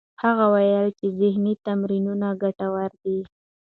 هغه 0.23 0.45
وویل 0.53 0.87
چې 0.99 1.05
ذهنې 1.19 1.53
تمرینونه 1.67 2.27
ګټور 2.41 2.91
دي. 3.03 3.19